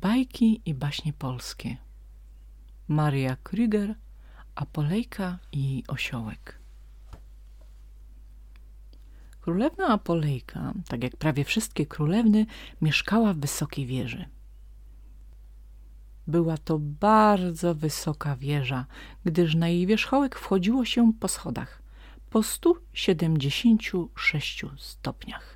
Bajki 0.00 0.60
i 0.64 0.74
baśnie 0.74 1.12
polskie 1.12 1.76
Maria 2.88 3.36
Krüger, 3.44 3.94
Apolejka 4.54 5.38
i 5.52 5.84
Osiołek 5.88 6.58
Królewna 9.40 9.88
Apolejka, 9.88 10.72
tak 10.88 11.02
jak 11.02 11.16
prawie 11.16 11.44
wszystkie 11.44 11.86
królewny, 11.86 12.46
mieszkała 12.80 13.32
w 13.32 13.38
wysokiej 13.38 13.86
wieży. 13.86 14.24
Była 16.26 16.58
to 16.58 16.78
bardzo 16.78 17.74
wysoka 17.74 18.36
wieża, 18.36 18.86
gdyż 19.24 19.54
na 19.54 19.68
jej 19.68 19.86
wierzchołek 19.86 20.38
wchodziło 20.38 20.84
się 20.84 21.12
po 21.20 21.28
schodach 21.28 21.86
po 22.30 22.42
176 22.42 24.64
stopniach. 24.78 25.55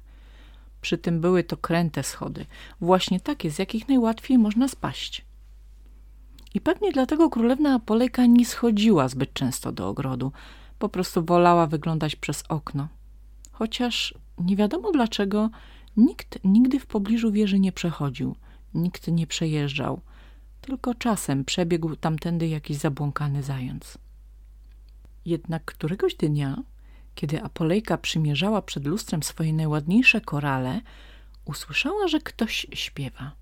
Przy 0.81 0.99
tym 0.99 1.21
były 1.21 1.45
to 1.45 1.57
kręte 1.57 2.03
schody, 2.03 2.47
właśnie 2.81 3.21
takie, 3.21 3.51
z 3.51 3.59
jakich 3.59 3.89
najłatwiej 3.89 4.39
można 4.39 4.69
spaść. 4.69 5.25
I 6.55 6.61
pewnie 6.61 6.93
dlatego 6.93 7.31
królewna 7.31 7.75
Apolejka 7.75 8.27
nie 8.27 8.47
schodziła 8.47 9.09
zbyt 9.09 9.33
często 9.33 9.73
do 9.73 9.89
ogrodu, 9.89 10.33
po 10.79 10.89
prostu 10.89 11.25
wolała 11.25 11.67
wyglądać 11.67 12.17
przez 12.17 12.45
okno. 12.49 12.89
Chociaż 13.53 14.15
nie 14.39 14.57
wiadomo 14.57 14.93
dlaczego 14.93 15.51
nikt 15.97 16.39
nigdy 16.45 16.81
w 16.81 16.87
pobliżu 16.87 17.33
wieży 17.33 17.59
nie 17.59 17.73
przechodził, 17.73 18.37
nikt 18.75 19.09
nie 19.09 19.27
przejeżdżał, 19.27 20.01
tylko 20.61 20.95
czasem 20.95 21.45
przebiegł 21.45 21.97
tamtędy 21.97 22.49
jakiś 22.49 22.77
zabłąkany 22.77 23.43
zając. 23.43 23.99
Jednak 25.25 25.65
któregoś 25.65 26.15
dnia, 26.15 26.63
kiedy 27.21 27.43
Apolejka 27.43 27.99
przymierzała 27.99 28.63
przed 28.63 28.87
lustrem 28.87 29.23
swoje 29.23 29.53
najładniejsze 29.53 30.21
korale, 30.21 30.81
usłyszała, 31.45 32.09
że 32.09 32.21
ktoś 32.21 32.67
śpiewa. 32.73 33.33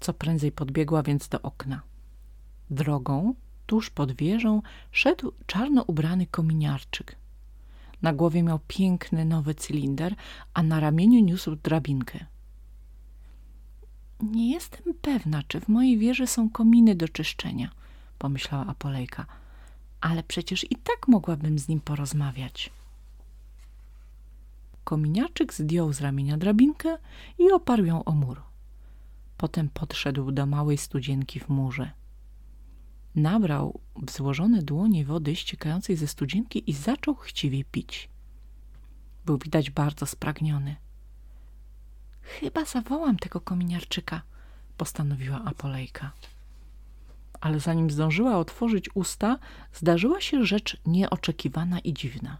Co 0.00 0.14
prędzej 0.14 0.52
podbiegła 0.52 1.02
więc 1.02 1.28
do 1.28 1.42
okna. 1.42 1.82
Drogą, 2.70 3.34
tuż 3.66 3.90
pod 3.90 4.12
wieżą, 4.12 4.62
szedł 4.92 5.32
czarno 5.46 5.82
ubrany 5.82 6.26
kominiarczyk. 6.26 7.16
Na 8.02 8.12
głowie 8.12 8.42
miał 8.42 8.58
piękny 8.68 9.24
nowy 9.24 9.54
cylinder, 9.54 10.14
a 10.54 10.62
na 10.62 10.80
ramieniu 10.80 11.20
niósł 11.20 11.56
drabinkę. 11.56 12.26
Nie 14.22 14.50
jestem 14.50 14.94
pewna, 15.02 15.42
czy 15.48 15.60
w 15.60 15.68
mojej 15.68 15.98
wieży 15.98 16.26
są 16.26 16.50
kominy 16.50 16.94
do 16.94 17.08
czyszczenia, 17.08 17.70
pomyślała 18.18 18.66
Apolejka, 18.66 19.26
ale 20.00 20.22
przecież 20.22 20.64
i 20.70 20.76
tak 20.76 21.08
mogłabym 21.08 21.58
z 21.58 21.68
nim 21.68 21.80
porozmawiać. 21.80 22.70
Kominiarczyk 24.84 25.54
zdjął 25.54 25.92
z 25.92 26.00
ramienia 26.00 26.36
drabinkę 26.36 26.98
i 27.38 27.52
oparł 27.52 27.84
ją 27.84 28.04
o 28.04 28.12
mur. 28.12 28.42
Potem 29.36 29.68
podszedł 29.68 30.32
do 30.32 30.46
małej 30.46 30.78
studzienki 30.78 31.40
w 31.40 31.48
murze. 31.48 31.90
Nabrał 33.14 33.80
w 33.96 34.10
złożone 34.10 34.62
dłonie 34.62 35.04
wody 35.04 35.36
ściekającej 35.36 35.96
ze 35.96 36.06
studzienki 36.06 36.70
i 36.70 36.72
zaczął 36.72 37.14
chciwie 37.14 37.64
pić. 37.64 38.08
Był 39.24 39.38
widać 39.38 39.70
bardzo 39.70 40.06
spragniony. 40.06 40.76
Chyba 42.22 42.64
zawołam 42.64 43.16
tego 43.16 43.40
kominiarczyka, 43.40 44.22
postanowiła 44.76 45.44
Apolejka. 45.44 46.12
Ale 47.40 47.60
zanim 47.60 47.90
zdążyła 47.90 48.38
otworzyć 48.38 48.88
usta, 48.94 49.38
zdarzyła 49.72 50.20
się 50.20 50.44
rzecz 50.44 50.76
nieoczekiwana 50.86 51.78
i 51.78 51.92
dziwna. 51.92 52.38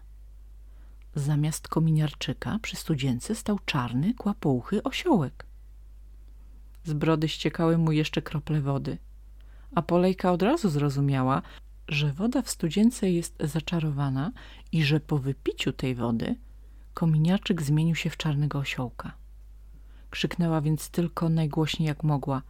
Zamiast 1.15 1.67
kominiarczyka 1.67 2.59
przy 2.61 2.75
studzience 2.75 3.35
stał 3.35 3.59
czarny, 3.65 4.13
kłapouchy 4.13 4.83
osiołek. 4.83 5.45
Z 6.83 6.93
brody 6.93 7.27
ściekały 7.27 7.77
mu 7.77 7.91
jeszcze 7.91 8.21
krople 8.21 8.61
wody. 8.61 8.97
Apolejka 9.75 10.31
od 10.31 10.41
razu 10.41 10.69
zrozumiała, 10.69 11.41
że 11.87 12.13
woda 12.13 12.41
w 12.41 12.49
studzience 12.49 13.11
jest 13.11 13.37
zaczarowana 13.39 14.31
i 14.71 14.83
że 14.83 14.99
po 14.99 15.17
wypiciu 15.17 15.73
tej 15.73 15.95
wody 15.95 16.35
kominiarczyk 16.93 17.61
zmienił 17.61 17.95
się 17.95 18.09
w 18.09 18.17
czarnego 18.17 18.59
osiołka. 18.59 19.11
Krzyknęła 20.09 20.61
więc 20.61 20.89
tylko 20.89 21.29
najgłośniej 21.29 21.87
jak 21.87 22.03
mogła. 22.03 22.41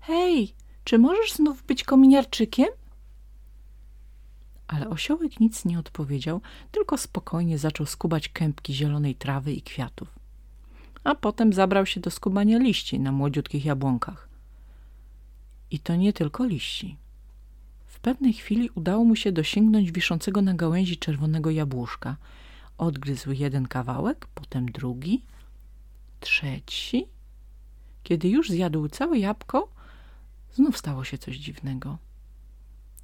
Hej, 0.00 0.54
czy 0.84 0.98
możesz 0.98 1.32
znów 1.32 1.62
być 1.62 1.84
kominiarczykiem? 1.84 2.68
Ale 4.68 4.88
osiołek 4.88 5.40
nic 5.40 5.64
nie 5.64 5.78
odpowiedział, 5.78 6.40
tylko 6.70 6.98
spokojnie 6.98 7.58
zaczął 7.58 7.86
skubać 7.86 8.28
kępki 8.28 8.74
zielonej 8.74 9.14
trawy 9.14 9.52
i 9.52 9.62
kwiatów. 9.62 10.08
A 11.04 11.14
potem 11.14 11.52
zabrał 11.52 11.86
się 11.86 12.00
do 12.00 12.10
skubania 12.10 12.58
liści 12.58 13.00
na 13.00 13.12
młodziutkich 13.12 13.64
jabłonkach. 13.64 14.28
I 15.70 15.78
to 15.78 15.96
nie 15.96 16.12
tylko 16.12 16.44
liści. 16.44 16.96
W 17.86 18.00
pewnej 18.00 18.32
chwili 18.32 18.70
udało 18.74 19.04
mu 19.04 19.16
się 19.16 19.32
dosięgnąć 19.32 19.92
wiszącego 19.92 20.42
na 20.42 20.54
gałęzi 20.54 20.96
czerwonego 20.96 21.50
jabłuszka. 21.50 22.16
Odgryzł 22.78 23.32
jeden 23.32 23.68
kawałek, 23.68 24.26
potem 24.34 24.66
drugi, 24.66 25.22
trzeci. 26.20 27.06
Kiedy 28.02 28.28
już 28.28 28.50
zjadł 28.50 28.88
całe 28.88 29.18
jabłko, 29.18 29.68
znów 30.54 30.78
stało 30.78 31.04
się 31.04 31.18
coś 31.18 31.36
dziwnego. 31.36 31.98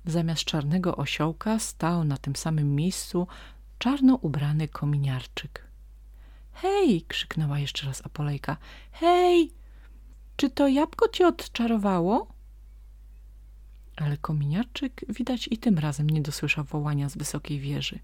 Zamiast 0.05 0.45
czarnego 0.45 0.97
osiołka 0.97 1.59
stał 1.59 2.05
na 2.05 2.17
tym 2.17 2.37
samym 2.37 2.75
miejscu 2.75 3.27
czarno 3.79 4.15
ubrany 4.15 4.69
kominiarczyk. 4.69 5.65
Hej! 6.53 7.03
krzyknęła 7.03 7.59
jeszcze 7.59 7.87
raz 7.87 8.07
Apolejka. 8.07 8.57
Hej! 8.93 9.53
Czy 10.37 10.51
to 10.51 10.69
jabłko 10.69 11.09
cię 11.09 11.27
odczarowało? 11.27 12.27
Ale 13.97 14.17
kominiarczyk 14.17 15.05
widać 15.09 15.49
i 15.51 15.59
tym 15.59 15.79
razem 15.79 16.11
nie 16.11 16.23
dosłyszał 16.23 16.65
wołania 16.65 17.09
z 17.09 17.17
wysokiej 17.17 17.61
wieży. 17.61 17.99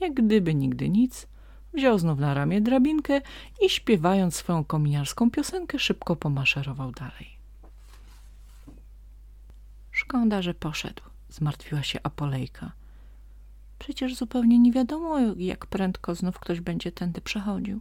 Jak 0.00 0.14
gdyby 0.14 0.54
nigdy 0.54 0.88
nic, 0.88 1.26
Wziął 1.74 1.98
znów 1.98 2.18
na 2.18 2.34
ramię 2.34 2.60
drabinkę 2.60 3.20
i 3.62 3.68
śpiewając 3.70 4.36
swoją 4.36 4.64
kominiarską 4.64 5.30
piosenkę 5.30 5.78
szybko 5.78 6.16
pomaszerował 6.16 6.92
dalej. 6.92 7.43
Szkoda, 10.04 10.42
że 10.42 10.54
poszedł, 10.54 11.02
zmartwiła 11.28 11.82
się 11.82 11.98
Apolejka. 12.02 12.72
Przecież 13.78 14.14
zupełnie 14.14 14.58
nie 14.58 14.72
wiadomo, 14.72 15.18
jak 15.36 15.66
prędko 15.66 16.14
znów 16.14 16.38
ktoś 16.38 16.60
będzie 16.60 16.92
tędy 16.92 17.20
przechodził. 17.20 17.80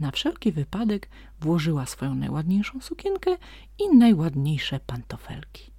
Na 0.00 0.10
wszelki 0.10 0.52
wypadek 0.52 1.08
włożyła 1.40 1.86
swoją 1.86 2.14
najładniejszą 2.14 2.80
sukienkę 2.80 3.30
i 3.78 3.96
najładniejsze 3.96 4.80
pantofelki. 4.80 5.70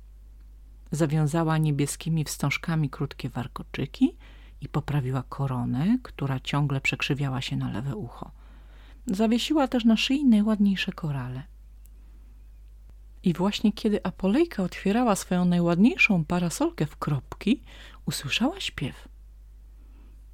Zawiązała 0.91 1.57
niebieskimi 1.57 2.23
wstążkami 2.23 2.89
krótkie 2.89 3.29
warkoczyki, 3.29 4.15
i 4.61 4.67
poprawiła 4.67 5.23
koronę, 5.29 5.97
która 6.03 6.39
ciągle 6.39 6.81
przekrzywiała 6.81 7.41
się 7.41 7.57
na 7.57 7.71
lewe 7.71 7.95
ucho. 7.95 8.31
Zawiesiła 9.05 9.67
też 9.67 9.85
na 9.85 9.97
szyi 9.97 10.25
najładniejsze 10.25 10.91
korale. 10.91 11.43
I 13.23 13.33
właśnie 13.33 13.73
kiedy 13.73 14.03
Apolejka 14.03 14.63
otwierała 14.63 15.15
swoją 15.15 15.45
najładniejszą 15.45 16.25
parasolkę 16.25 16.85
w 16.85 16.97
kropki, 16.97 17.63
usłyszała 18.05 18.59
śpiew. 18.59 19.07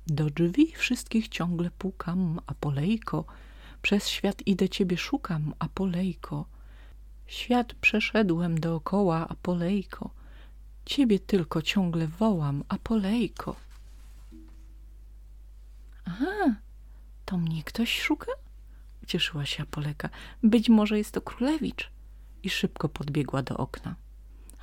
Do 0.07 0.29
drzwi 0.29 0.73
wszystkich 0.75 1.27
ciągle 1.27 1.71
pukam, 1.71 2.39
Apolejko, 2.45 3.25
przez 3.81 4.07
świat 4.07 4.47
idę 4.47 4.69
ciebie 4.69 4.97
szukam, 4.97 5.53
Apolejko. 5.59 6.45
Świat 7.27 7.73
przeszedłem 7.73 8.59
dookoła, 8.59 9.27
Apolejko, 9.27 10.09
ciebie 10.85 11.19
tylko 11.19 11.61
ciągle 11.61 12.07
wołam, 12.07 12.63
Apolejko. 12.69 13.55
Aha, 16.05 16.55
to 17.25 17.37
mnie 17.37 17.63
ktoś 17.63 18.01
szuka? 18.01 18.31
Ucieszyła 19.03 19.45
się 19.45 19.63
Apoleka. 19.63 20.09
Być 20.43 20.69
może 20.69 20.97
jest 20.97 21.11
to 21.11 21.21
królewicz. 21.21 21.96
I 22.43 22.49
szybko 22.49 22.89
podbiegła 22.89 23.43
do 23.43 23.57
okna. 23.57 23.95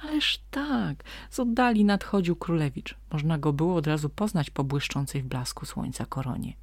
Ależ 0.02 0.40
tak, 0.50 1.04
z 1.30 1.40
oddali 1.40 1.84
nadchodził 1.84 2.36
królewicz. 2.36 2.94
Można 3.12 3.38
go 3.38 3.52
było 3.52 3.76
od 3.76 3.86
razu 3.86 4.08
poznać 4.08 4.50
po 4.50 4.64
błyszczącej 4.64 5.22
w 5.22 5.26
blasku 5.26 5.66
słońca 5.66 6.06
koronie. 6.06 6.56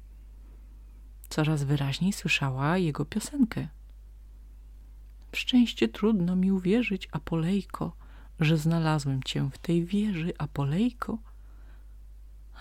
Coraz 1.28 1.64
wyraźniej 1.64 2.12
słyszała 2.12 2.78
jego 2.78 3.04
piosenkę. 3.04 3.68
W 5.32 5.38
szczęście 5.38 5.88
trudno 5.88 6.36
mi 6.36 6.52
uwierzyć, 6.52 7.08
Apolejko, 7.12 7.96
że 8.40 8.56
znalazłem 8.56 9.22
cię 9.22 9.50
w 9.52 9.58
tej 9.58 9.84
wieży, 9.84 10.32
Apolejko. 10.38 11.18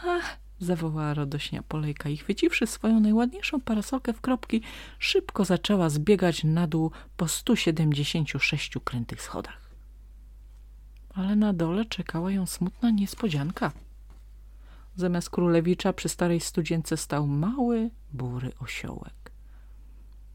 Ach, 0.06 0.38
zawołała 0.62 1.14
radośnie 1.14 1.60
Apolejka 1.60 2.10
i 2.10 2.18
chwyciwszy 2.18 2.68
swoją 2.68 3.00
najładniejszą 3.00 3.62
parasolkę 3.62 4.14
w 4.14 4.22
kropki, 4.22 4.62
szybko 5.00 5.46
zaczęła 5.46 5.90
zbiegać 5.90 6.44
na 6.44 6.68
dół 6.68 6.92
po 7.18 7.28
176 7.28 8.74
krętych 8.84 9.22
schodach. 9.22 9.62
Ale 11.14 11.36
na 11.36 11.54
dole 11.54 11.86
czekała 11.86 12.32
ją 12.32 12.46
smutna 12.46 12.92
niespodzianka. 12.92 13.72
Zamiast 14.96 15.30
królewicza 15.30 15.94
przy 15.94 16.10
starej 16.10 16.40
studzience 16.40 16.98
stał 16.98 17.28
mały, 17.28 17.90
bury 18.14 18.52
osiołek. 18.60 19.32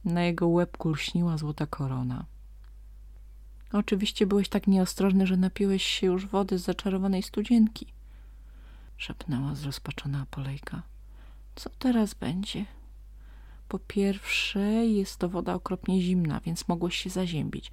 Na 0.05 0.23
jego 0.23 0.49
łebku 0.49 0.90
lśniła 0.90 1.38
złota 1.38 1.67
korona. 1.67 2.25
Oczywiście 3.73 4.26
byłeś 4.26 4.49
tak 4.49 4.67
nieostrożny, 4.67 5.26
że 5.26 5.37
napiłeś 5.37 5.82
się 5.82 6.06
już 6.06 6.26
wody 6.26 6.58
z 6.58 6.62
zaczarowanej 6.62 7.23
studzienki. 7.23 7.95
Szepnęła 8.96 9.54
zrozpaczona 9.54 10.20
Apolejka. 10.20 10.82
Co 11.54 11.70
teraz 11.70 12.14
będzie? 12.14 12.64
Po 13.69 13.78
pierwsze, 13.78 14.60
jest 14.87 15.16
to 15.16 15.28
woda 15.28 15.54
okropnie 15.54 16.02
zimna, 16.02 16.40
więc 16.40 16.69
mogłeś 16.69 16.96
się 16.96 17.10
zaziębić. 17.10 17.70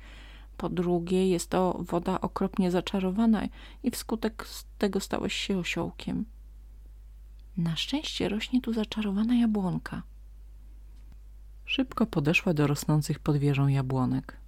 Po 0.58 0.70
drugie, 0.70 1.30
jest 1.30 1.50
to 1.50 1.78
woda 1.80 2.22
okropnie 2.22 2.72
zaczarowana 2.72 3.48
i 3.84 3.92
wskutek 3.92 4.48
tego 4.78 5.00
stałeś 5.00 5.34
się 5.34 5.58
osiołkiem. 5.58 6.26
Na 7.58 7.76
szczęście 7.76 8.30
rośnie 8.30 8.62
tu 8.62 8.74
zaczarowana 8.74 9.36
jabłonka. 9.36 10.04
Szybko 11.66 12.06
podeszła 12.06 12.54
do 12.54 12.68
rosnących 12.68 13.20
pod 13.20 13.38
wieżą 13.38 13.68
jabłonek. 13.68 14.43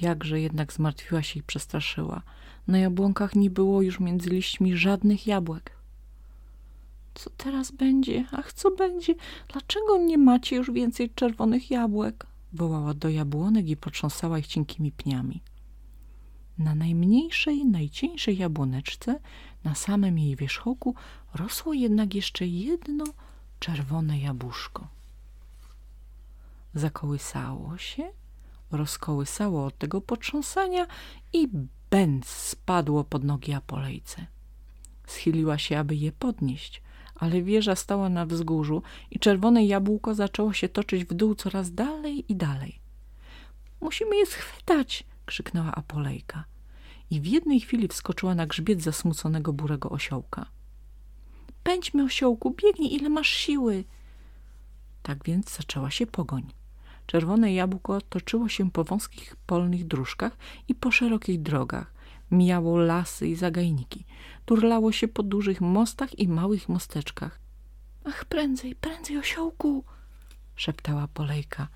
Jakże 0.00 0.40
jednak 0.40 0.72
zmartwiła 0.72 1.22
się 1.22 1.40
i 1.40 1.42
przestraszyła. 1.42 2.22
Na 2.66 2.78
jabłonkach 2.78 3.34
nie 3.34 3.50
było 3.50 3.82
już 3.82 4.00
między 4.00 4.30
liśćmi 4.30 4.76
żadnych 4.76 5.26
jabłek. 5.26 5.72
Co 7.14 7.30
teraz 7.30 7.70
będzie? 7.70 8.24
Ach, 8.32 8.52
co 8.52 8.70
będzie? 8.70 9.14
Dlaczego 9.52 9.98
nie 9.98 10.18
macie 10.18 10.56
już 10.56 10.70
więcej 10.70 11.10
czerwonych 11.10 11.70
jabłek? 11.70 12.26
Wołała 12.52 12.94
do 12.94 13.08
jabłonek 13.08 13.68
i 13.68 13.76
potrząsała 13.76 14.38
ich 14.38 14.46
cienkimi 14.46 14.92
pniami. 14.92 15.42
Na 16.58 16.74
najmniejszej, 16.74 17.66
najcieńszej 17.66 18.38
jabłoneczce, 18.38 19.20
na 19.64 19.74
samym 19.74 20.18
jej 20.18 20.36
wierzchołku, 20.36 20.94
rosło 21.34 21.74
jednak 21.74 22.14
jeszcze 22.14 22.46
jedno 22.46 23.04
czerwone 23.60 24.18
jabłuszko. 24.18 24.88
Zakołysało 26.74 27.78
się, 27.78 28.10
rozkołysało 28.70 29.66
od 29.66 29.78
tego 29.78 30.00
potrząsania 30.00 30.86
i 31.32 31.48
bęc 31.90 32.26
spadło 32.26 33.04
pod 33.04 33.24
nogi 33.24 33.52
Apolejce. 33.52 34.26
Schyliła 35.06 35.58
się, 35.58 35.78
aby 35.78 35.96
je 35.96 36.12
podnieść, 36.12 36.82
ale 37.14 37.42
wieża 37.42 37.76
stała 37.76 38.08
na 38.08 38.26
wzgórzu 38.26 38.82
i 39.10 39.18
czerwone 39.18 39.64
jabłko 39.64 40.14
zaczęło 40.14 40.52
się 40.52 40.68
toczyć 40.68 41.04
w 41.04 41.14
dół 41.14 41.34
coraz 41.34 41.74
dalej 41.74 42.32
i 42.32 42.36
dalej. 42.36 42.80
Musimy 43.80 44.16
je 44.16 44.26
schwytać, 44.26 45.04
krzyknęła 45.26 45.74
Apolejka 45.74 46.44
i 47.10 47.20
w 47.20 47.26
jednej 47.26 47.60
chwili 47.60 47.88
wskoczyła 47.88 48.34
na 48.34 48.46
grzbiet 48.46 48.82
zasmuconego 48.82 49.52
burego 49.52 49.90
osiołka. 49.90 50.46
Pędźmy, 51.62 52.04
osiołku, 52.04 52.54
biegnij, 52.62 52.94
ile 52.94 53.08
masz 53.08 53.28
siły. 53.28 53.84
Tak 55.02 55.24
więc 55.24 55.56
zaczęła 55.56 55.90
się 55.90 56.06
pogoń. 56.06 56.57
Czerwone 57.08 57.52
jabłko 57.52 58.00
toczyło 58.00 58.48
się 58.48 58.70
po 58.70 58.84
wąskich 58.84 59.36
polnych 59.36 59.86
dróżkach 59.86 60.36
i 60.68 60.74
po 60.74 60.90
szerokich 60.90 61.42
drogach. 61.42 61.94
Mijało 62.30 62.78
lasy 62.78 63.28
i 63.28 63.34
zagajniki. 63.34 64.04
Turlało 64.44 64.92
się 64.92 65.08
po 65.08 65.22
dużych 65.22 65.60
mostach 65.60 66.18
i 66.18 66.28
małych 66.28 66.68
mosteczkach. 66.68 67.40
Ach, 68.04 68.24
prędzej, 68.24 68.74
prędzej, 68.74 69.18
osiołku! 69.18 69.84
szeptała 70.56 71.08
Polejka. 71.08 71.68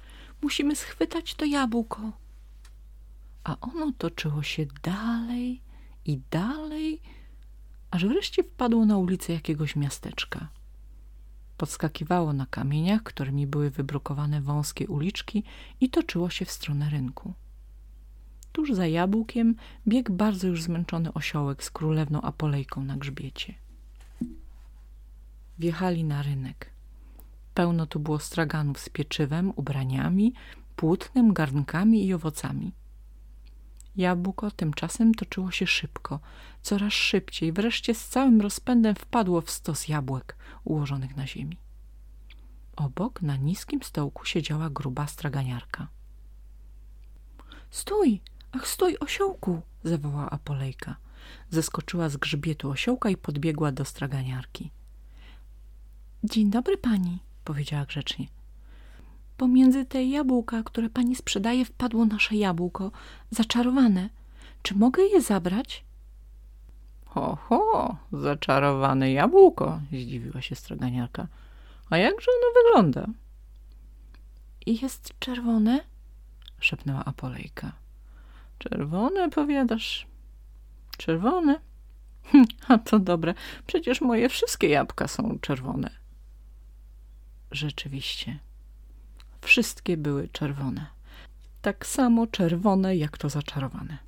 Musimy 0.42 0.76
schwytać 0.76 1.34
to 1.34 1.44
jabłko. 1.44 2.12
A 3.44 3.56
ono 3.60 3.92
toczyło 3.98 4.42
się 4.42 4.66
dalej 4.82 5.62
i 6.04 6.20
dalej, 6.30 7.00
aż 7.90 8.06
wreszcie 8.06 8.44
wpadło 8.44 8.86
na 8.86 8.98
ulicę 8.98 9.32
jakiegoś 9.32 9.76
miasteczka. 9.76 10.48
Podskakiwało 11.62 12.32
na 12.32 12.46
kamieniach, 12.46 13.02
którymi 13.02 13.46
były 13.46 13.70
wybrukowane 13.70 14.40
wąskie 14.40 14.88
uliczki 14.88 15.44
i 15.80 15.90
toczyło 15.90 16.30
się 16.30 16.44
w 16.44 16.50
stronę 16.50 16.90
rynku. 16.90 17.34
Tuż 18.52 18.72
za 18.72 18.86
jabłkiem 18.86 19.54
biegł 19.88 20.12
bardzo 20.12 20.46
już 20.46 20.62
zmęczony 20.62 21.12
osiołek 21.12 21.64
z 21.64 21.70
królewną 21.70 22.22
Apolejką 22.22 22.84
na 22.84 22.96
grzbiecie. 22.96 23.54
Wjechali 25.58 26.04
na 26.04 26.22
rynek. 26.22 26.70
Pełno 27.54 27.86
tu 27.86 28.00
było 28.00 28.18
straganów 28.18 28.78
z 28.78 28.88
pieczywem, 28.88 29.52
ubraniami, 29.56 30.32
płótnem, 30.76 31.32
garnkami 31.32 32.06
i 32.06 32.14
owocami. 32.14 32.72
Jabłko 33.96 34.50
tymczasem 34.50 35.14
toczyło 35.14 35.50
się 35.50 35.66
szybko, 35.66 36.20
coraz 36.62 36.92
szybciej, 36.92 37.52
wreszcie 37.52 37.94
z 37.94 38.08
całym 38.08 38.40
rozpędem 38.40 38.94
wpadło 38.94 39.40
w 39.40 39.50
stos 39.50 39.88
jabłek 39.88 40.36
ułożonych 40.64 41.16
na 41.16 41.26
ziemi. 41.26 41.56
Obok 42.76 43.22
na 43.22 43.36
niskim 43.36 43.82
stołku 43.82 44.24
siedziała 44.24 44.70
gruba 44.70 45.06
straganiarka.– 45.06 45.88
Stój! 47.70 48.20
Ach, 48.52 48.68
stój, 48.68 48.98
osiołku!– 48.98 49.60
zawołała 49.84 50.30
Apolejka. 50.30 50.96
Zeskoczyła 51.50 52.08
z 52.08 52.16
grzbietu 52.16 52.70
osiołka 52.70 53.10
i 53.10 53.16
podbiegła 53.16 53.72
do 53.72 53.84
straganiarki.– 53.84 54.70
Dzień 56.30 56.50
dobry 56.50 56.78
pani– 56.78 57.18
powiedziała 57.44 57.86
grzecznie– 57.86 58.26
Pomiędzy 59.42 59.84
te 59.84 60.04
jabłka, 60.04 60.62
które 60.62 60.90
pani 60.90 61.16
sprzedaje, 61.16 61.64
wpadło 61.64 62.04
nasze 62.04 62.36
jabłko, 62.36 62.90
zaczarowane. 63.30 64.08
Czy 64.62 64.74
mogę 64.74 65.02
je 65.02 65.20
zabrać? 65.20 65.84
Ho, 67.04 67.36
ho, 67.36 67.96
zaczarowane 68.12 69.12
jabłko, 69.12 69.80
zdziwiła 69.92 70.42
się 70.42 70.54
straganiarka. 70.54 71.26
A 71.90 71.96
jakże 71.96 72.26
ono 72.30 72.62
wygląda? 72.62 73.06
I 74.66 74.80
jest 74.80 75.14
czerwone? 75.18 75.80
szepnęła 76.60 77.04
Apolejka. 77.04 77.72
Czerwone, 78.58 79.30
powiadasz? 79.30 80.06
Czerwone? 80.96 81.60
Hm, 82.24 82.44
a 82.68 82.78
to 82.78 82.98
dobre, 82.98 83.34
przecież 83.66 84.00
moje 84.00 84.28
wszystkie 84.28 84.68
jabłka 84.68 85.08
są 85.08 85.38
czerwone. 85.40 85.90
Rzeczywiście. 87.50 88.38
Wszystkie 89.42 89.96
były 89.96 90.28
czerwone. 90.28 90.86
Tak 91.62 91.86
samo 91.86 92.26
czerwone, 92.26 92.96
jak 92.96 93.18
to 93.18 93.28
zaczarowane. 93.28 93.98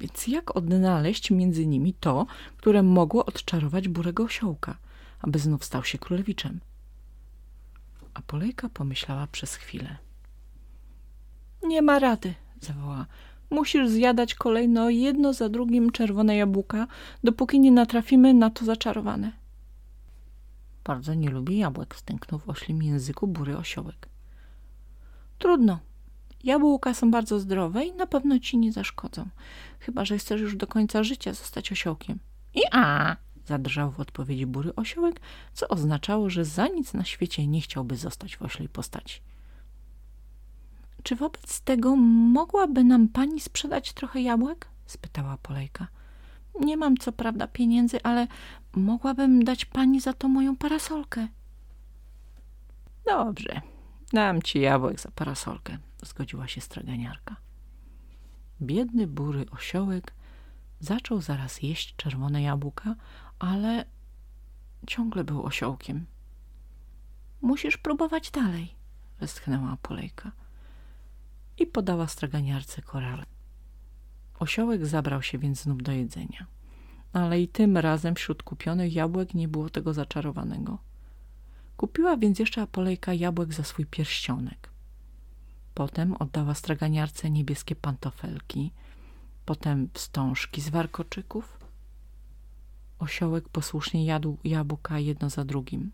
Więc 0.00 0.26
jak 0.26 0.56
odnaleźć 0.56 1.30
między 1.30 1.66
nimi 1.66 1.94
to, 1.94 2.26
które 2.56 2.82
mogło 2.82 3.26
odczarować 3.26 3.88
burego 3.88 4.22
osiołka, 4.22 4.76
aby 5.20 5.38
znów 5.38 5.64
stał 5.64 5.84
się 5.84 5.98
królewiczem? 5.98 6.60
A 8.14 8.22
Polejka 8.22 8.68
pomyślała 8.68 9.26
przez 9.26 9.54
chwilę. 9.54 9.96
Nie 11.62 11.82
ma 11.82 11.98
rady, 11.98 12.34
zawołała. 12.60 13.06
Musisz 13.50 13.88
zjadać 13.88 14.34
kolejno 14.34 14.90
jedno 14.90 15.32
za 15.32 15.48
drugim 15.48 15.92
czerwone 15.92 16.36
jabłka, 16.36 16.86
dopóki 17.24 17.60
nie 17.60 17.72
natrafimy 17.72 18.34
na 18.34 18.50
to 18.50 18.64
zaczarowane. 18.64 19.32
Bardzo 20.84 21.14
nie 21.14 21.30
lubi 21.30 21.58
jabłek, 21.58 21.96
stęknął 21.96 22.40
w 22.40 22.48
oślim 22.48 22.82
języku 22.82 23.26
bury 23.26 23.56
osiołek. 23.56 24.08
Trudno. 25.40 25.78
Jabłka 26.44 26.94
są 26.94 27.10
bardzo 27.10 27.40
zdrowe 27.40 27.84
i 27.84 27.92
na 27.92 28.06
pewno 28.06 28.38
ci 28.38 28.58
nie 28.58 28.72
zaszkodzą. 28.72 29.28
Chyba, 29.78 30.04
że 30.04 30.18
chcesz 30.18 30.40
już 30.40 30.56
do 30.56 30.66
końca 30.66 31.02
życia 31.02 31.32
zostać 31.32 31.72
osiołkiem. 31.72 32.18
I 32.54 32.60
a! 32.72 33.16
Zadrżał 33.46 33.90
w 33.90 34.00
odpowiedzi 34.00 34.46
bury 34.46 34.74
osiołek, 34.74 35.20
co 35.52 35.68
oznaczało, 35.68 36.30
że 36.30 36.44
za 36.44 36.68
nic 36.68 36.94
na 36.94 37.04
świecie 37.04 37.46
nie 37.46 37.60
chciałby 37.60 37.96
zostać 37.96 38.36
w 38.36 38.42
oślej 38.42 38.68
postaci. 38.68 39.20
Czy 41.02 41.16
wobec 41.16 41.60
tego 41.60 41.96
mogłaby 41.96 42.84
nam 42.84 43.08
pani 43.08 43.40
sprzedać 43.40 43.92
trochę 43.92 44.20
jabłek? 44.20 44.68
spytała 44.86 45.36
Polejka. 45.36 45.86
Nie 46.60 46.76
mam 46.76 46.96
co 46.96 47.12
prawda 47.12 47.46
pieniędzy, 47.46 48.02
ale 48.02 48.26
mogłabym 48.76 49.44
dać 49.44 49.64
pani 49.64 50.00
za 50.00 50.12
to 50.12 50.28
moją 50.28 50.56
parasolkę. 50.56 51.28
Dobrze, 53.06 53.60
Dam 54.12 54.42
ci 54.42 54.60
jabłek 54.60 55.00
za 55.00 55.10
parasolkę, 55.10 55.78
zgodziła 56.02 56.48
się 56.48 56.60
straganiarka. 56.60 57.36
Biedny 58.62 59.06
bury 59.06 59.46
osiołek 59.50 60.14
zaczął 60.80 61.20
zaraz 61.20 61.62
jeść 61.62 61.96
czerwone 61.96 62.42
jabłka, 62.42 62.94
ale 63.38 63.84
ciągle 64.86 65.24
był 65.24 65.42
osiołkiem. 65.42 66.06
Musisz 67.40 67.76
próbować 67.76 68.30
dalej, 68.30 68.74
westchnęła 69.20 69.76
Polejka 69.82 70.32
i 71.58 71.66
podała 71.66 72.06
straganiarce 72.06 72.82
korale. 72.82 73.26
Osiołek 74.38 74.86
zabrał 74.86 75.22
się 75.22 75.38
więc 75.38 75.62
znów 75.62 75.82
do 75.82 75.92
jedzenia, 75.92 76.46
ale 77.12 77.40
i 77.40 77.48
tym 77.48 77.76
razem 77.76 78.14
wśród 78.14 78.42
kupionych 78.42 78.92
jabłek 78.94 79.34
nie 79.34 79.48
było 79.48 79.70
tego 79.70 79.94
zaczarowanego. 79.94 80.78
Kupiła 81.80 82.16
więc 82.16 82.38
jeszcze 82.38 82.62
Apolejka 82.62 83.14
jabłek 83.14 83.54
za 83.54 83.64
swój 83.64 83.86
pierścionek. 83.86 84.70
Potem 85.74 86.16
oddała 86.16 86.54
straganiarce 86.54 87.30
niebieskie 87.30 87.76
pantofelki, 87.76 88.72
potem 89.44 89.88
wstążki 89.94 90.60
z 90.60 90.68
warkoczyków. 90.68 91.58
Osiołek 92.98 93.48
posłusznie 93.48 94.04
jadł 94.04 94.38
jabłka 94.44 94.98
jedno 94.98 95.30
za 95.30 95.44
drugim. 95.44 95.90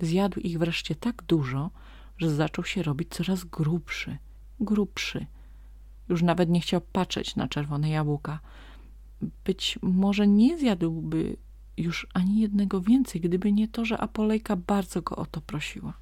Zjadł 0.00 0.40
ich 0.40 0.58
wreszcie 0.58 0.94
tak 0.94 1.22
dużo, 1.22 1.70
że 2.18 2.30
zaczął 2.30 2.64
się 2.64 2.82
robić 2.82 3.08
coraz 3.14 3.44
grubszy, 3.44 4.18
grubszy. 4.60 5.26
Już 6.08 6.22
nawet 6.22 6.50
nie 6.50 6.60
chciał 6.60 6.80
patrzeć 6.80 7.36
na 7.36 7.48
czerwone 7.48 7.90
jabłka. 7.90 8.40
Być 9.44 9.78
może 9.82 10.26
nie 10.26 10.58
zjadłby 10.58 11.36
już 11.76 12.06
ani 12.14 12.40
jednego 12.40 12.80
więcej, 12.80 13.20
gdyby 13.20 13.52
nie 13.52 13.68
to, 13.68 13.84
że 13.84 13.98
Apolejka 14.00 14.56
bardzo 14.56 15.02
go 15.02 15.16
o 15.16 15.26
to 15.26 15.40
prosiła. 15.40 15.92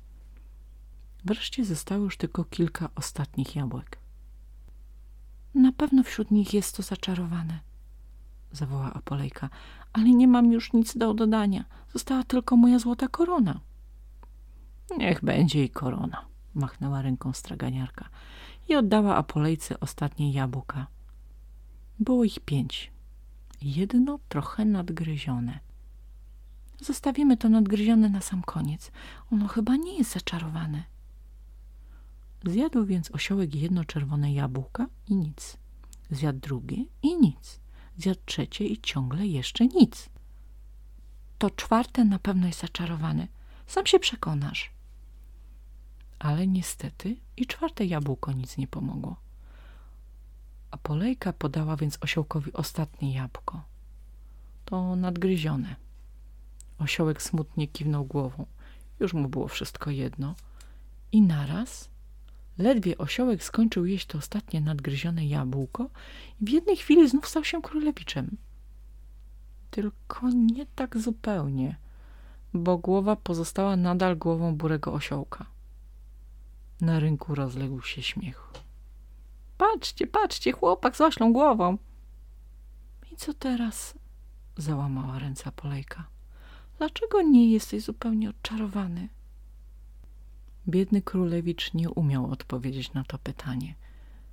Wreszcie 1.25 1.64
zostało 1.64 2.05
już 2.05 2.17
tylko 2.17 2.45
kilka 2.45 2.88
ostatnich 2.95 3.57
jabłek. 3.57 3.99
Na 5.55 5.73
pewno 5.73 6.02
wśród 6.02 6.31
nich 6.31 6.55
jest 6.55 6.76
to 6.76 6.83
zaczarowane, 6.83 7.61
zawołała 8.52 8.95
Apolejka, 8.95 9.49
ale 9.93 10.11
nie 10.11 10.29
mam 10.29 10.52
już 10.52 10.73
nic 10.73 10.97
do 10.97 11.14
dodania. 11.14 11.64
Została 11.93 12.25
tylko 12.25 12.57
moja 12.57 12.79
złota 12.79 13.09
korona. 13.09 13.61
Niech 14.99 15.25
będzie 15.25 15.64
i 15.64 15.71
korona, 15.71 16.25
machnęła 16.55 17.02
ręką 17.02 17.33
straganiarka 17.33 18.09
i 18.69 18.76
oddała 18.76 19.17
Apolejce 19.17 19.81
ostatnie 19.81 20.33
jabłka. 20.33 20.87
Było 21.99 22.25
ich 22.25 22.41
pięć. 22.41 22.92
Jedno 23.64 24.19
trochę 24.28 24.64
nadgryzione. 24.64 25.61
Zostawimy 26.81 27.37
to 27.37 27.49
nadgryzione 27.49 28.09
na 28.09 28.21
sam 28.21 28.42
koniec. 28.42 28.92
Ono 29.33 29.49
chyba 29.49 29.76
nie 29.76 29.99
jest 29.99 30.12
zaczarowane. 30.12 30.83
Zjadł 32.45 32.85
więc 32.85 33.11
osiołek 33.11 33.54
jedno 33.54 33.85
czerwone 33.85 34.33
jabłka 34.33 34.87
i 35.09 35.16
nic. 35.16 35.57
Zjadł 36.11 36.38
drugie 36.38 36.85
i 37.02 37.16
nic. 37.16 37.61
Zjadł 37.99 38.21
trzecie 38.25 38.66
i 38.66 38.81
ciągle 38.81 39.26
jeszcze 39.26 39.66
nic. 39.66 40.09
To 41.38 41.50
czwarte 41.50 42.04
na 42.04 42.19
pewno 42.19 42.47
jest 42.47 42.61
zaczarowane. 42.61 43.28
Sam 43.66 43.87
się 43.87 43.99
przekonasz. 43.99 44.71
Ale 46.19 46.47
niestety 46.47 47.16
i 47.37 47.47
czwarte 47.47 47.85
jabłko 47.85 48.33
nic 48.33 48.57
nie 48.57 48.69
pomogło. 48.69 49.16
A 50.73 50.76
Polejka 50.76 51.33
podała 51.33 51.76
więc 51.76 51.99
osiołkowi 52.00 52.52
ostatnie 52.52 53.14
jabłko. 53.14 53.62
To 54.64 54.97
nadgryzione. 54.97 55.76
Osiołek 56.79 57.23
smutnie 57.23 57.69
kiwnął 57.69 58.05
głową. 58.05 58.47
Już 59.00 59.14
mu 59.14 59.29
było 59.29 59.49
wszystko 59.49 59.91
jedno. 59.91 60.35
I 61.12 61.23
naraz 61.23 61.93
Ledwie 62.59 62.99
osiołek 62.99 63.45
skończył 63.45 63.87
jeść 63.87 64.07
to 64.07 64.19
ostatnie 64.19 64.61
nadgryzione 64.61 65.26
jabłko 65.26 65.91
i 66.41 66.45
w 66.45 66.49
jednej 66.49 66.76
chwili 66.76 67.09
znów 67.09 67.29
stał 67.29 67.45
się 67.45 67.62
królewiczem. 67.62 68.37
Tylko 69.71 70.29
nie 70.29 70.67
tak 70.67 70.99
zupełnie, 70.99 71.76
bo 72.55 72.79
głowa 72.79 73.17
pozostała 73.17 73.76
nadal 73.76 74.17
głową 74.17 74.57
burego 74.57 74.93
osiołka. 74.93 75.47
Na 76.81 77.00
rynku 77.00 77.35
rozległ 77.35 77.83
się 77.83 78.02
śmiech. 78.02 78.62
Patrzcie, 79.62 80.07
patrzcie, 80.07 80.52
chłopak 80.52 80.97
z 80.97 81.00
oślą 81.00 81.33
głową. 81.33 81.78
I 83.12 83.16
co 83.16 83.35
teraz? 83.35 83.95
Załamała 84.57 85.19
ręce 85.19 85.52
Polejka. 85.52 86.04
Dlaczego 86.78 87.23
nie 87.23 87.52
jesteś 87.52 87.83
zupełnie 87.83 88.31
odczarowany? 88.31 89.09
Biedny 90.69 91.02
królewicz 91.02 91.75
nie 91.75 91.90
umiał 91.90 92.31
odpowiedzieć 92.31 92.92
na 92.92 93.04
to 93.04 93.19
pytanie. 93.19 93.75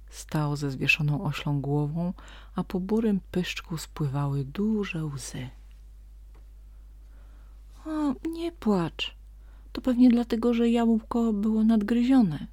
Stał 0.09 0.55
ze 0.55 0.71
zwieszoną 0.71 1.23
oślą 1.23 1.61
głową, 1.61 2.13
a 2.55 2.63
po 2.63 2.79
burym 2.79 3.19
pyszczku 3.31 3.77
spływały 3.77 4.45
duże 4.45 5.05
łzy. 5.05 5.49
O, 7.85 8.15
nie 8.29 8.51
płacz. 8.51 9.15
To 9.71 9.81
pewnie 9.81 10.09
dlatego, 10.09 10.53
że 10.53 10.69
jabłko 10.69 11.33
było 11.33 11.63
nadgryzione. 11.63 12.47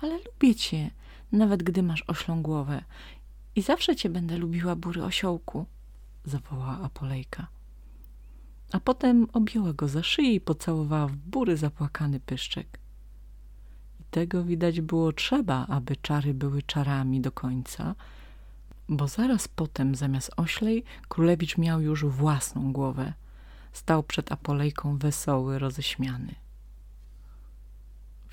Ale 0.00 0.18
lubię 0.18 0.54
cię, 0.54 0.90
nawet 1.32 1.62
gdy 1.62 1.82
masz 1.82 2.04
oślą 2.06 2.42
głowę. 2.42 2.84
I 3.56 3.62
zawsze 3.62 3.96
cię 3.96 4.08
będę 4.08 4.38
lubiła, 4.38 4.76
bury 4.76 5.04
osiołku, 5.04 5.66
zawołała 6.24 6.80
Apolejka. 6.80 7.46
A 8.72 8.80
potem 8.80 9.26
objęła 9.32 9.72
go 9.72 9.88
za 9.88 10.02
szyję 10.02 10.34
i 10.34 10.40
pocałowała 10.40 11.06
w 11.06 11.16
bury 11.16 11.56
zapłakany 11.56 12.20
pyszczek. 12.20 12.78
Tego 14.10 14.44
widać 14.44 14.80
było 14.80 15.12
trzeba, 15.12 15.66
aby 15.66 15.96
czary 15.96 16.34
były 16.34 16.62
czarami 16.62 17.20
do 17.20 17.32
końca, 17.32 17.94
bo 18.88 19.08
zaraz 19.08 19.48
potem 19.48 19.94
zamiast 19.94 20.30
oślej 20.36 20.84
królewicz 21.08 21.58
miał 21.58 21.80
już 21.80 22.04
własną 22.04 22.72
głowę. 22.72 23.12
Stał 23.72 24.02
przed 24.02 24.32
Apolejką 24.32 24.98
wesoły, 24.98 25.58
roześmiany. 25.58 26.41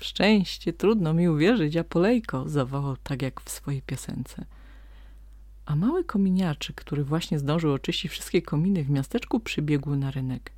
W 0.00 0.04
szczęście, 0.04 0.72
trudno 0.72 1.14
mi 1.14 1.28
uwierzyć, 1.28 1.76
Apolejko, 1.76 2.48
zawołał 2.48 2.96
tak 2.96 3.22
jak 3.22 3.40
w 3.40 3.50
swojej 3.50 3.82
piosence. 3.82 4.44
A 5.66 5.76
mały 5.76 6.04
kominiarczyk, 6.04 6.76
który 6.76 7.04
właśnie 7.04 7.38
zdążył 7.38 7.72
oczyścić 7.72 8.10
wszystkie 8.10 8.42
kominy 8.42 8.84
w 8.84 8.90
miasteczku, 8.90 9.40
przybiegł 9.40 9.96
na 9.96 10.10
rynek. 10.10 10.52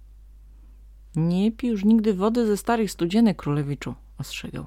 Nie 1.16 1.52
pij 1.52 1.70
już 1.70 1.84
nigdy 1.84 2.14
wody 2.14 2.46
ze 2.46 2.56
starych 2.56 2.90
studzienek, 2.90 3.36
królewiczu, 3.36 3.94
ostrzegał. 4.18 4.66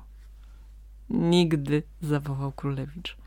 Nigdy, 1.09 1.83
zawołał 2.01 2.51
królewicz. 2.51 3.17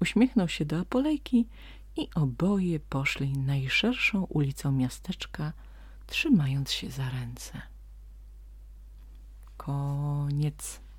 Uśmiechnął 0.00 0.48
się 0.48 0.64
do 0.64 0.78
Apolejki 0.78 1.48
i 1.96 2.08
oboje 2.14 2.80
poszli 2.80 3.38
najszerszą 3.38 4.24
ulicą 4.24 4.72
miasteczka, 4.72 5.52
trzymając 6.06 6.72
się 6.72 6.90
za 6.90 7.10
ręce. 7.10 7.62
Koniec. 9.56 10.89